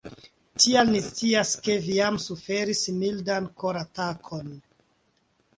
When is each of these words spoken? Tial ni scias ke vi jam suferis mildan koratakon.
Tial 0.63 0.87
ni 0.93 1.01
scias 1.07 1.51
ke 1.67 1.75
vi 1.83 1.99
jam 1.99 2.17
suferis 2.25 2.83
mildan 3.05 3.51
koratakon. 3.65 4.53